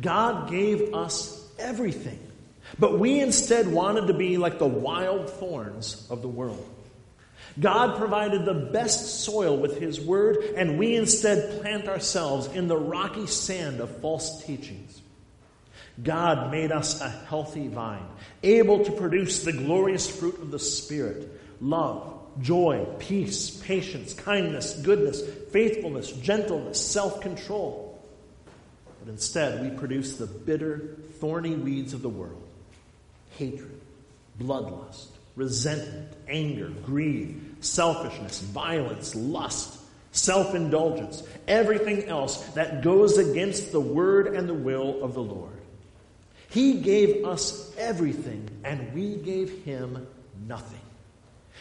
God 0.00 0.50
gave 0.50 0.94
us 0.94 1.46
everything, 1.58 2.18
but 2.78 2.98
we 2.98 3.20
instead 3.20 3.68
wanted 3.68 4.08
to 4.08 4.14
be 4.14 4.38
like 4.38 4.58
the 4.58 4.66
wild 4.66 5.30
thorns 5.30 6.06
of 6.10 6.20
the 6.20 6.28
world. 6.28 6.66
God 7.60 7.96
provided 7.98 8.44
the 8.44 8.54
best 8.54 9.24
soil 9.24 9.56
with 9.56 9.78
His 9.78 10.00
Word, 10.00 10.36
and 10.56 10.78
we 10.78 10.94
instead 10.94 11.60
plant 11.60 11.88
ourselves 11.88 12.46
in 12.48 12.68
the 12.68 12.76
rocky 12.76 13.26
sand 13.26 13.80
of 13.80 14.00
false 14.00 14.44
teachings. 14.44 15.00
God 16.02 16.50
made 16.50 16.70
us 16.70 17.00
a 17.00 17.08
healthy 17.08 17.68
vine, 17.68 18.06
able 18.42 18.84
to 18.84 18.92
produce 18.92 19.42
the 19.42 19.52
glorious 19.52 20.08
fruit 20.08 20.40
of 20.40 20.50
the 20.50 20.58
Spirit 20.58 21.28
love, 21.60 22.14
joy, 22.40 22.86
peace, 22.98 23.50
patience, 23.50 24.14
kindness, 24.14 24.80
goodness, 24.82 25.22
faithfulness, 25.50 26.12
gentleness, 26.12 26.80
self 26.80 27.20
control. 27.20 28.00
But 29.00 29.10
instead, 29.10 29.62
we 29.62 29.76
produce 29.76 30.16
the 30.16 30.26
bitter, 30.26 30.96
thorny 31.18 31.54
weeds 31.54 31.94
of 31.94 32.02
the 32.02 32.08
world 32.08 32.42
hatred, 33.36 33.80
bloodlust, 34.40 35.06
resentment, 35.36 36.12
anger, 36.28 36.68
greed, 36.84 37.40
selfishness, 37.60 38.40
violence, 38.40 39.14
lust, 39.14 39.78
self 40.12 40.54
indulgence, 40.54 41.22
everything 41.46 42.04
else 42.04 42.42
that 42.50 42.82
goes 42.82 43.18
against 43.18 43.72
the 43.72 43.80
word 43.80 44.28
and 44.28 44.48
the 44.48 44.54
will 44.54 45.02
of 45.02 45.14
the 45.14 45.22
Lord. 45.22 45.57
He 46.50 46.74
gave 46.74 47.24
us 47.24 47.74
everything, 47.76 48.48
and 48.64 48.92
we 48.94 49.16
gave 49.16 49.64
him 49.64 50.06
nothing. 50.46 50.80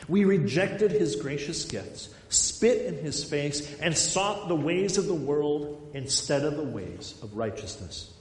We 0.08 0.26
rejected 0.26 0.92
his 0.92 1.16
gracious 1.16 1.66
gifts, 1.66 2.10
spit 2.30 2.86
in 2.86 3.04
his 3.04 3.24
face, 3.24 3.80
and 3.80 3.98
sought 3.98 4.48
the 4.48 4.56
ways 4.56 4.98
of 4.98 5.08
the 5.08 5.14
world 5.14 5.92
instead 5.94 6.44
of 6.44 6.56
the 6.56 6.64
ways 6.64 7.16
of 7.22 7.36
righteousness. 7.36 8.14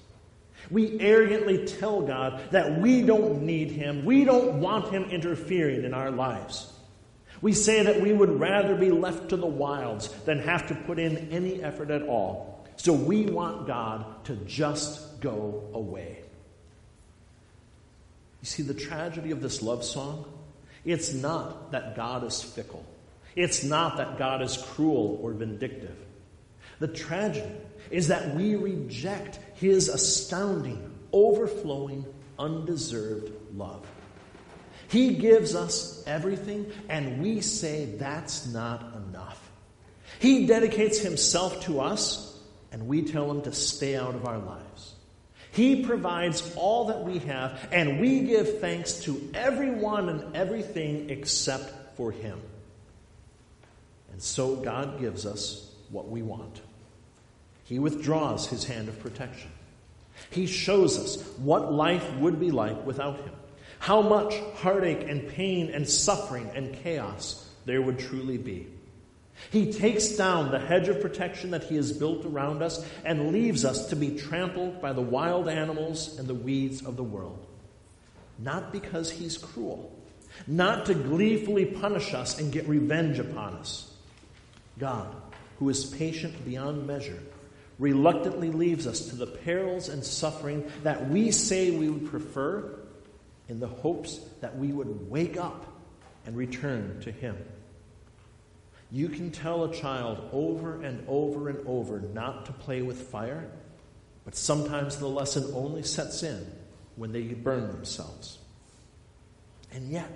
We 0.70 0.99
arrogantly 1.00 1.66
tell 1.66 2.02
God 2.02 2.50
that 2.50 2.80
we 2.80 3.02
don't 3.02 3.42
need 3.42 3.70
him, 3.70 4.04
we 4.04 4.25
don't 4.25 4.61
want 4.61 4.92
him 4.92 5.04
interfering 5.04 5.85
in 5.85 5.94
our 5.94 6.11
lives. 6.11 6.73
We 7.42 7.52
say 7.52 7.82
that 7.82 8.00
we 8.00 8.12
would 8.12 8.40
rather 8.40 8.75
be 8.75 8.90
left 8.90 9.28
to 9.28 9.37
the 9.37 9.46
wilds 9.46 10.08
than 10.25 10.40
have 10.40 10.66
to 10.68 10.75
put 10.75 10.99
in 10.99 11.30
any 11.30 11.62
effort 11.62 11.90
at 11.90 12.02
all. 12.02 12.66
So 12.76 12.92
we 12.92 13.26
want 13.26 13.66
God 13.66 14.25
to 14.25 14.37
just 14.37 15.20
go 15.20 15.68
away. 15.73 16.25
You 18.46 18.50
see, 18.50 18.62
the 18.62 18.74
tragedy 18.74 19.32
of 19.32 19.42
this 19.42 19.60
love 19.60 19.84
song 19.84 20.24
it's 20.84 21.12
not 21.12 21.72
that 21.72 21.96
God 21.96 22.22
is 22.22 22.40
fickle. 22.40 22.86
It's 23.34 23.64
not 23.64 23.96
that 23.96 24.18
God 24.18 24.40
is 24.40 24.56
cruel 24.56 25.18
or 25.20 25.32
vindictive. 25.32 25.96
The 26.78 26.86
tragedy 26.86 27.56
is 27.90 28.06
that 28.06 28.36
we 28.36 28.54
reject 28.54 29.40
his 29.54 29.88
astounding, 29.88 30.92
overflowing, 31.12 32.06
undeserved 32.38 33.32
love. 33.56 33.84
He 34.86 35.14
gives 35.14 35.56
us 35.56 36.04
everything, 36.06 36.70
and 36.88 37.20
we 37.20 37.40
say 37.40 37.96
that's 37.98 38.46
not 38.46 38.94
enough. 39.08 39.42
He 40.20 40.46
dedicates 40.46 41.00
himself 41.00 41.62
to 41.64 41.80
us, 41.80 42.38
and 42.70 42.86
we 42.86 43.02
tell 43.02 43.28
him 43.28 43.42
to 43.42 43.52
stay 43.52 43.96
out 43.96 44.14
of 44.14 44.24
our 44.24 44.38
lives. 44.38 44.95
He 45.56 45.82
provides 45.84 46.54
all 46.54 46.88
that 46.88 47.02
we 47.02 47.18
have, 47.20 47.66
and 47.72 47.98
we 47.98 48.20
give 48.20 48.60
thanks 48.60 49.00
to 49.04 49.30
everyone 49.32 50.10
and 50.10 50.36
everything 50.36 51.08
except 51.08 51.96
for 51.96 52.12
Him. 52.12 52.38
And 54.12 54.22
so 54.22 54.56
God 54.56 55.00
gives 55.00 55.25
us 55.25 55.72
what 55.88 56.10
we 56.10 56.20
want. 56.20 56.60
He 57.64 57.78
withdraws 57.78 58.46
His 58.46 58.64
hand 58.64 58.90
of 58.90 59.00
protection. 59.00 59.50
He 60.28 60.46
shows 60.46 60.98
us 60.98 61.26
what 61.38 61.72
life 61.72 62.06
would 62.16 62.38
be 62.38 62.50
like 62.50 62.84
without 62.84 63.16
Him, 63.20 63.32
how 63.78 64.02
much 64.02 64.34
heartache 64.56 65.08
and 65.08 65.26
pain 65.26 65.70
and 65.70 65.88
suffering 65.88 66.50
and 66.54 66.75
chaos 66.82 67.48
there 67.64 67.80
would 67.80 67.98
truly 67.98 68.36
be. 68.36 68.66
He 69.50 69.73
takes 69.73 70.09
down 70.09 70.50
the 70.50 70.59
hedge 70.59 70.88
of 70.88 71.00
protection 71.00 71.50
that 71.50 71.64
he 71.64 71.76
has 71.76 71.93
built 71.93 72.25
around 72.25 72.62
us 72.62 72.85
and 73.05 73.33
leaves 73.33 73.64
us 73.64 73.88
to 73.90 73.97
be 73.97 74.16
trampled 74.16 74.81
by 74.81 74.93
the 74.93 75.02
wild 75.02 75.49
animals 75.49 76.19
and 76.19 76.26
the 76.26 76.35
weeds 76.35 76.85
of 76.85 76.97
the 76.97 77.05
world. 77.05 77.47
Not 78.38 78.73
because 78.73 79.11
he's 79.11 79.38
cruel, 79.38 79.93
not 80.47 80.87
to 80.87 80.95
gleefully 80.95 81.64
punish 81.64 82.14
us 82.14 82.38
and 82.38 82.52
get 82.52 82.69
revenge 82.69 83.19
upon 83.19 83.55
us. 83.55 83.93
God, 84.78 85.14
who 85.59 85.69
is 85.69 85.85
patient 85.85 86.45
beyond 86.45 86.87
measure, 86.87 87.23
reluctantly 87.78 88.50
leaves 88.50 88.87
us 88.87 89.09
to 89.09 89.16
the 89.16 89.26
perils 89.26 89.88
and 89.88 90.05
suffering 90.05 90.71
that 90.83 91.09
we 91.09 91.31
say 91.31 91.71
we 91.71 91.88
would 91.88 92.11
prefer 92.11 92.78
in 93.49 93.61
the 93.61 93.69
hopes 93.69 94.19
that 94.40 94.59
we 94.59 94.73
would 94.73 95.11
wake 95.11 95.37
up 95.37 95.66
and 96.26 96.37
return 96.37 97.00
to 97.02 97.11
him. 97.11 97.37
You 98.90 99.09
can 99.09 99.31
tell 99.31 99.64
a 99.64 99.75
child 99.75 100.28
over 100.33 100.83
and 100.83 101.05
over 101.09 101.49
and 101.49 101.66
over 101.66 102.00
not 102.00 102.47
to 102.47 102.52
play 102.52 102.83
with 102.83 103.09
fire, 103.09 103.50
but 104.25 104.37
sometimes 104.37 104.97
the 104.97 105.09
lesson 105.09 105.50
only 105.55 105.83
sets 105.83 106.23
in 106.23 106.47
when 106.95 107.12
they 107.12 107.23
burn 107.23 107.69
themselves. 107.69 108.38
And 109.73 109.90
yet, 109.90 110.11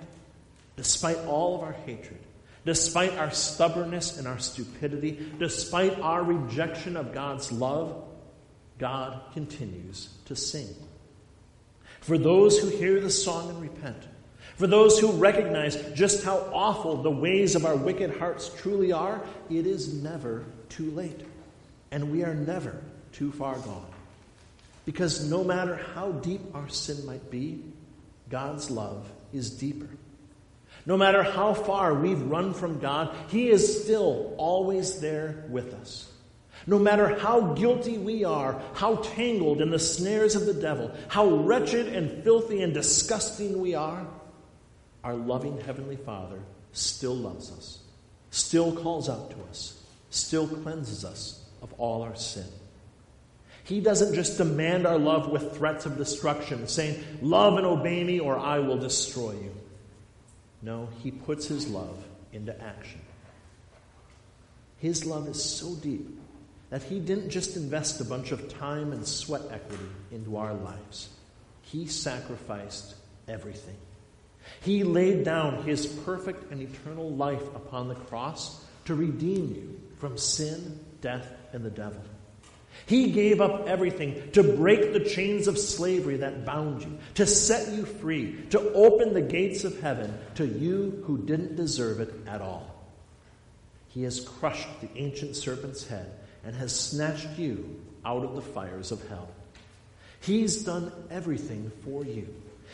despite 0.75 1.17
all 1.19 1.55
of 1.55 1.61
our 1.61 1.73
hatred, 1.85 2.19
despite 2.65 3.17
our 3.17 3.31
stubbornness 3.31 4.17
and 4.17 4.27
our 4.27 4.39
stupidity, 4.39 5.31
despite 5.37 5.99
our 5.99 6.23
rejection 6.23 6.95
of 6.95 7.13
God's 7.13 7.51
love, 7.51 8.03
God 8.77 9.21
continues 9.33 10.09
to 10.25 10.35
sing. 10.35 10.67
For 11.99 12.17
those 12.17 12.57
who 12.57 12.69
hear 12.69 12.99
the 12.99 13.11
song 13.11 13.49
and 13.49 13.61
repent, 13.61 14.03
for 14.55 14.67
those 14.67 14.99
who 14.99 15.11
recognize 15.13 15.75
just 15.93 16.23
how 16.23 16.37
awful 16.53 17.01
the 17.01 17.11
ways 17.11 17.55
of 17.55 17.65
our 17.65 17.75
wicked 17.75 18.17
hearts 18.17 18.49
truly 18.61 18.91
are, 18.91 19.21
it 19.49 19.65
is 19.65 19.93
never 20.01 20.45
too 20.69 20.91
late. 20.91 21.21
And 21.91 22.11
we 22.11 22.23
are 22.23 22.35
never 22.35 22.81
too 23.11 23.31
far 23.31 23.57
gone. 23.57 23.85
Because 24.85 25.29
no 25.29 25.43
matter 25.43 25.75
how 25.93 26.11
deep 26.11 26.41
our 26.53 26.69
sin 26.69 27.05
might 27.05 27.29
be, 27.29 27.63
God's 28.29 28.71
love 28.71 29.09
is 29.33 29.49
deeper. 29.51 29.89
No 30.85 30.97
matter 30.97 31.21
how 31.21 31.53
far 31.53 31.93
we've 31.93 32.21
run 32.21 32.53
from 32.53 32.79
God, 32.79 33.15
He 33.29 33.49
is 33.49 33.83
still 33.83 34.33
always 34.37 34.99
there 34.99 35.45
with 35.49 35.73
us. 35.73 36.11
No 36.67 36.79
matter 36.79 37.19
how 37.19 37.53
guilty 37.53 37.97
we 37.97 38.23
are, 38.23 38.61
how 38.73 38.97
tangled 38.97 39.61
in 39.61 39.69
the 39.71 39.79
snares 39.79 40.35
of 40.35 40.45
the 40.45 40.53
devil, 40.53 40.91
how 41.07 41.27
wretched 41.27 41.87
and 41.87 42.23
filthy 42.23 42.61
and 42.61 42.73
disgusting 42.73 43.59
we 43.59 43.75
are, 43.75 44.05
our 45.03 45.15
loving 45.15 45.59
Heavenly 45.61 45.95
Father 45.95 46.39
still 46.73 47.15
loves 47.15 47.51
us, 47.51 47.79
still 48.29 48.75
calls 48.75 49.09
out 49.09 49.31
to 49.31 49.37
us, 49.49 49.81
still 50.09 50.47
cleanses 50.47 51.03
us 51.03 51.43
of 51.61 51.73
all 51.73 52.01
our 52.01 52.15
sin. 52.15 52.45
He 53.63 53.79
doesn't 53.79 54.15
just 54.15 54.37
demand 54.37 54.87
our 54.87 54.97
love 54.97 55.29
with 55.29 55.55
threats 55.55 55.85
of 55.85 55.97
destruction, 55.97 56.67
saying, 56.67 57.03
Love 57.21 57.57
and 57.57 57.65
obey 57.65 58.03
me, 58.03 58.19
or 58.19 58.37
I 58.37 58.59
will 58.59 58.77
destroy 58.77 59.31
you. 59.33 59.55
No, 60.61 60.89
He 61.03 61.11
puts 61.11 61.47
His 61.47 61.67
love 61.67 62.03
into 62.33 62.59
action. 62.61 63.01
His 64.77 65.05
love 65.05 65.27
is 65.27 65.43
so 65.43 65.75
deep 65.75 66.19
that 66.69 66.83
He 66.83 66.99
didn't 66.99 67.29
just 67.29 67.55
invest 67.55 68.01
a 68.01 68.05
bunch 68.05 68.31
of 68.31 68.49
time 68.49 68.91
and 68.91 69.07
sweat 69.07 69.43
equity 69.51 69.85
into 70.11 70.37
our 70.37 70.53
lives, 70.53 71.09
He 71.61 71.85
sacrificed 71.85 72.95
everything. 73.27 73.77
He 74.61 74.83
laid 74.83 75.23
down 75.23 75.63
his 75.63 75.85
perfect 75.85 76.51
and 76.51 76.61
eternal 76.61 77.09
life 77.09 77.43
upon 77.55 77.87
the 77.87 77.95
cross 77.95 78.63
to 78.85 78.95
redeem 78.95 79.55
you 79.55 79.79
from 79.97 80.17
sin, 80.17 80.79
death, 81.01 81.31
and 81.53 81.63
the 81.63 81.69
devil. 81.69 82.01
He 82.85 83.11
gave 83.11 83.41
up 83.41 83.67
everything 83.67 84.31
to 84.31 84.43
break 84.43 84.93
the 84.93 84.99
chains 84.99 85.47
of 85.47 85.57
slavery 85.57 86.17
that 86.17 86.45
bound 86.45 86.81
you, 86.81 86.97
to 87.15 87.25
set 87.25 87.73
you 87.73 87.85
free, 87.85 88.41
to 88.49 88.73
open 88.73 89.13
the 89.13 89.21
gates 89.21 89.63
of 89.63 89.79
heaven 89.81 90.17
to 90.35 90.45
you 90.45 91.03
who 91.05 91.17
didn't 91.17 91.55
deserve 91.55 91.99
it 91.99 92.13
at 92.27 92.41
all. 92.41 92.71
He 93.89 94.03
has 94.03 94.19
crushed 94.19 94.67
the 94.81 94.89
ancient 94.95 95.35
serpent's 95.35 95.85
head 95.87 96.11
and 96.43 96.55
has 96.55 96.77
snatched 96.77 97.37
you 97.37 97.79
out 98.05 98.23
of 98.23 98.35
the 98.35 98.41
fires 98.41 98.91
of 98.91 99.07
hell. 99.09 99.29
He's 100.21 100.63
done 100.63 100.91
everything 101.09 101.71
for 101.83 102.05
you. 102.05 102.27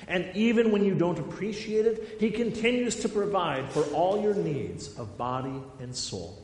And 0.07 0.29
even 0.35 0.71
when 0.71 0.83
you 0.85 0.95
don't 0.95 1.19
appreciate 1.19 1.85
it, 1.85 2.17
He 2.19 2.31
continues 2.31 2.97
to 2.97 3.09
provide 3.09 3.69
for 3.71 3.83
all 3.93 4.21
your 4.21 4.35
needs 4.35 4.97
of 4.97 5.17
body 5.17 5.61
and 5.79 5.95
soul. 5.95 6.41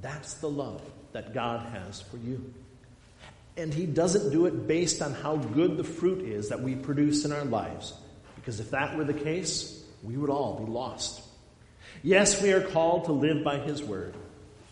That's 0.00 0.34
the 0.34 0.48
love 0.48 0.82
that 1.12 1.34
God 1.34 1.66
has 1.72 2.00
for 2.00 2.16
you. 2.16 2.52
And 3.56 3.74
He 3.74 3.86
doesn't 3.86 4.30
do 4.30 4.46
it 4.46 4.66
based 4.66 5.02
on 5.02 5.12
how 5.12 5.36
good 5.36 5.76
the 5.76 5.84
fruit 5.84 6.24
is 6.24 6.48
that 6.48 6.60
we 6.60 6.76
produce 6.76 7.24
in 7.24 7.32
our 7.32 7.44
lives. 7.44 7.94
Because 8.36 8.60
if 8.60 8.70
that 8.70 8.96
were 8.96 9.04
the 9.04 9.12
case, 9.12 9.84
we 10.02 10.16
would 10.16 10.30
all 10.30 10.64
be 10.64 10.70
lost. 10.70 11.22
Yes, 12.02 12.40
we 12.40 12.52
are 12.52 12.60
called 12.60 13.06
to 13.06 13.12
live 13.12 13.42
by 13.42 13.58
His 13.58 13.82
word. 13.82 14.14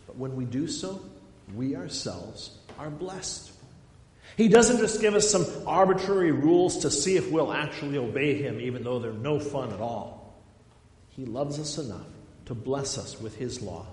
But 0.06 0.16
when 0.16 0.36
we 0.36 0.44
do 0.44 0.68
so, 0.68 1.00
we 1.54 1.74
ourselves 1.74 2.56
are 2.78 2.90
blessed. 2.90 3.50
He 4.36 4.48
doesn't 4.48 4.78
just 4.78 5.00
give 5.00 5.14
us 5.14 5.30
some 5.30 5.46
arbitrary 5.66 6.30
rules 6.30 6.78
to 6.78 6.90
see 6.90 7.16
if 7.16 7.30
we'll 7.30 7.52
actually 7.52 7.96
obey 7.96 8.34
Him, 8.34 8.60
even 8.60 8.84
though 8.84 8.98
they're 8.98 9.12
no 9.12 9.40
fun 9.40 9.72
at 9.72 9.80
all. 9.80 10.34
He 11.08 11.24
loves 11.24 11.58
us 11.58 11.78
enough 11.78 12.06
to 12.44 12.54
bless 12.54 12.98
us 12.98 13.18
with 13.18 13.36
His 13.36 13.62
law, 13.62 13.86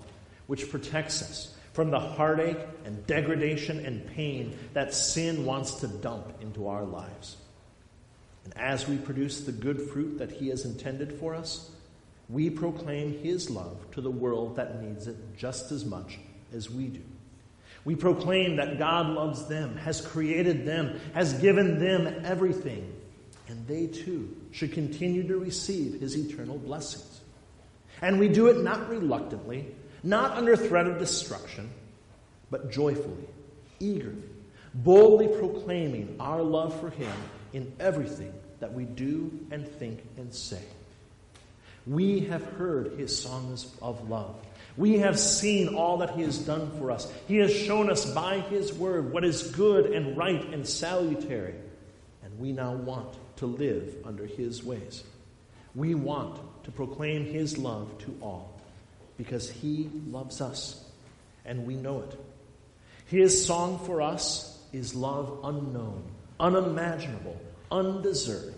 which 0.48 0.70
protects 0.70 1.22
us 1.22 1.56
from 1.72 1.92
the 1.92 2.00
heartache 2.00 2.60
and 2.84 3.08
degradation 3.08 3.86
and 3.86 4.06
pain 4.08 4.58
that 4.74 4.94
sin 4.94 5.46
wants 5.46 5.76
to 5.76 5.88
dump 5.88 6.42
into 6.42 6.68
our 6.68 6.84
lives. 6.84 7.38
And 8.44 8.56
as 8.58 8.88
we 8.88 8.98
produce 8.98 9.42
the 9.42 9.54
good 9.54 9.82
fruit 9.82 10.18
that 10.20 10.32
He 10.32 10.50
has 10.50 10.66
intended 10.66 11.14
for 11.14 11.34
us, 11.34 11.72
we 12.28 12.50
proclaim 12.50 13.18
His 13.24 13.50
love 13.50 13.78
to 13.92 14.02
the 14.02 14.12
world 14.12 14.58
that 14.58 14.84
needs 14.84 15.08
it 15.08 15.16
just 15.38 15.72
as 15.72 15.86
much 15.86 16.20
as 16.54 16.70
we 16.70 16.88
do. 16.88 17.02
We 17.86 17.96
proclaim 17.96 18.56
that 18.58 18.78
God 18.78 19.08
loves 19.10 19.48
them, 19.48 19.76
has 19.78 20.00
created 20.00 20.66
them, 20.66 21.00
has 21.14 21.34
given 21.34 21.80
them 21.80 22.22
everything, 22.24 22.94
and 23.48 23.68
they 23.68 23.88
too 23.88 24.36
should 24.52 24.72
continue 24.72 25.28
to 25.28 25.38
receive 25.38 26.00
his 26.00 26.18
eternal 26.18 26.58
blessings. 26.58 27.22
And 28.02 28.20
we 28.20 28.30
do 28.30 28.48
it 28.48 28.64
not 28.64 28.90
reluctantly, 28.90 29.66
not 30.02 30.32
under 30.32 30.56
threat 30.56 30.88
of 30.88 30.98
destruction, 30.98 31.70
but 32.50 32.72
joyfully, 32.72 33.28
eagerly, 33.80 34.24
boldly 34.74 35.28
proclaiming 35.28 36.16
our 36.20 36.42
love 36.42 36.80
for 36.80 36.90
him 36.90 37.12
in 37.52 37.72
everything 37.80 38.34
that 38.60 38.74
we 38.74 38.86
do 38.86 39.32
and 39.52 39.68
think 39.68 40.02
and 40.18 40.34
say. 40.34 40.62
We 41.86 42.22
have 42.22 42.44
heard 42.44 42.94
his 42.98 43.18
songs 43.18 43.76
of 43.82 44.10
love. 44.10 44.36
We 44.76 45.00
have 45.00 45.20
seen 45.20 45.76
all 45.76 45.98
that 45.98 46.12
he 46.12 46.24
has 46.24 46.40
done 46.40 46.72
for 46.80 46.92
us. 46.92 47.12
He 47.28 47.38
has 47.38 47.54
shown 47.54 47.92
us 47.92 48.06
by 48.12 48.40
his 48.40 48.74
word 48.74 49.12
what 49.12 49.24
is 49.24 49.44
good 49.52 49.92
and 49.92 50.18
right 50.18 50.44
and 50.52 50.68
salutary. 50.68 51.56
And 52.24 52.40
we 52.40 52.52
now 52.52 52.74
want 52.74 53.16
to 53.38 53.46
live 53.46 53.96
under 54.04 54.26
his 54.26 54.64
ways. 54.64 55.04
We 55.76 55.94
want 55.94 56.40
to 56.64 56.72
proclaim 56.72 57.26
his 57.26 57.58
love 57.58 57.98
to 58.00 58.18
all 58.22 58.60
because 59.18 59.50
he 59.50 59.90
loves 60.08 60.42
us 60.42 60.84
and 61.46 61.68
we 61.68 61.76
know 61.76 62.02
it. 62.02 62.20
His 63.08 63.46
song 63.46 63.80
for 63.86 64.02
us 64.02 64.60
is 64.72 64.96
love 64.96 65.40
unknown, 65.44 66.04
unimaginable, 66.40 67.40
undeserved. 67.72 68.56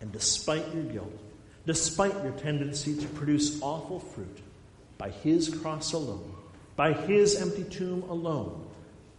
And 0.00 0.10
despite 0.12 0.74
your 0.74 0.84
guilt, 0.84 1.20
despite 1.66 2.14
your 2.24 2.32
tendency 2.32 2.96
to 2.96 3.06
produce 3.08 3.60
awful 3.62 4.00
fruit, 4.00 4.38
by 4.98 5.10
his 5.10 5.48
cross 5.48 5.92
alone, 5.92 6.34
by 6.76 6.92
his 6.92 7.40
empty 7.40 7.64
tomb 7.64 8.02
alone, 8.10 8.66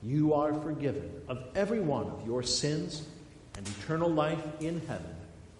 you 0.03 0.33
are 0.33 0.53
forgiven 0.53 1.09
of 1.27 1.43
every 1.55 1.79
one 1.79 2.05
of 2.05 2.25
your 2.25 2.43
sins, 2.43 3.03
and 3.57 3.67
eternal 3.67 4.09
life 4.09 4.41
in 4.61 4.79
heaven 4.87 5.15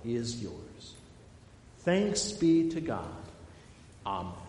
is 0.06 0.42
yours. 0.42 0.94
Thanks 1.80 2.32
be 2.32 2.70
to 2.70 2.80
God. 2.80 3.04
Amen. 4.06 4.49